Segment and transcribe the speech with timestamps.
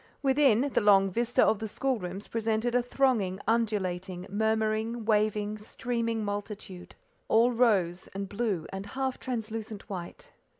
[0.23, 6.25] Within, the long vista of the school rooms presented a thronging, undulating, murmuring, waving, streaming
[6.25, 6.95] multitude,
[7.27, 10.31] all rose, and blue, and half translucent white.